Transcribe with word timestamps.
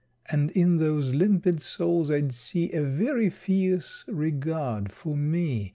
And 0.31 0.49
in 0.49 0.77
those 0.77 1.13
limpid 1.13 1.61
souls 1.61 2.09
I'd 2.09 2.33
see 2.33 2.71
A 2.71 2.81
very 2.81 3.29
fierce 3.29 4.03
regard 4.07 4.91
for 4.91 5.15
me. 5.15 5.69